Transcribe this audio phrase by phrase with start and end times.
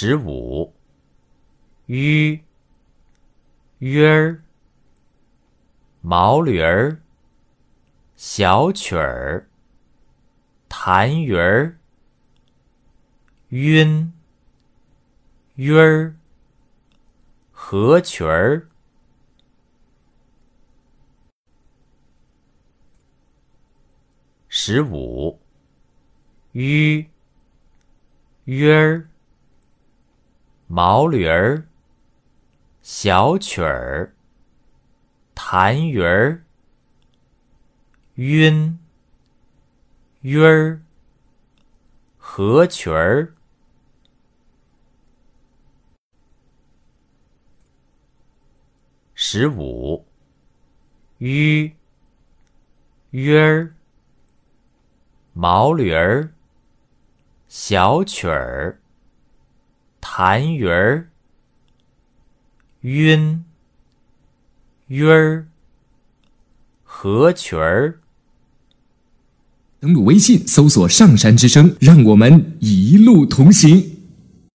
[0.00, 0.72] 十五，
[1.86, 2.40] 鱼，
[3.80, 4.44] 鱼儿，
[6.02, 7.00] 毛驴儿，
[8.14, 9.48] 小曲儿，
[10.68, 11.78] 痰盂儿，
[13.48, 14.12] 晕，
[15.56, 16.14] 晕儿，
[17.50, 18.68] 合群儿。
[24.46, 25.40] 十五，
[26.52, 27.10] 鱼，
[28.44, 29.08] 鱼儿。
[30.70, 31.66] 毛驴儿，
[32.82, 34.12] 小曲儿，
[35.34, 36.44] 痰盂儿，
[38.16, 38.78] 晕，
[40.20, 40.82] 晕儿，
[42.18, 43.32] 合群儿。
[49.14, 50.04] 十五，
[51.16, 51.74] 鱼，
[53.10, 53.74] 鱼儿，
[55.32, 56.34] 毛驴儿，
[57.48, 58.78] 小曲儿。
[60.20, 61.10] 韩云儿，
[62.80, 63.44] 晕，
[64.88, 65.46] 晕儿，
[66.82, 68.00] 合群儿。
[69.78, 73.97] 登录微信，搜索“上山之声”，让我们一路同行。